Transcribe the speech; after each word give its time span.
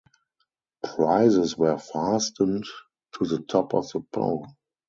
Prizes 0.83 1.55
were 1.59 1.77
fastened 1.77 2.65
to 3.19 3.25
the 3.25 3.37
top 3.37 3.75
of 3.75 3.87
the 3.91 3.99
pole. 4.01 4.47